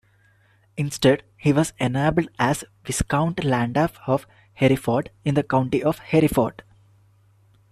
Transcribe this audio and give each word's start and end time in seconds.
Instead 0.77 1.21
he 1.37 1.53
was 1.53 1.73
ennobled 1.77 2.27
as 2.39 2.63
Viscount 2.83 3.43
Llandaff 3.43 3.99
of 4.07 4.25
Hereford 4.55 5.11
in 5.23 5.35
the 5.35 5.43
County 5.43 5.83
of 5.83 5.99
Hereford. 5.99 6.63